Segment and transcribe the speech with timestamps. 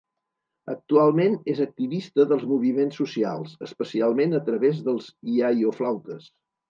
[0.73, 6.27] Actualment és activista dels moviments socials, especialment a través dels iaioflautes.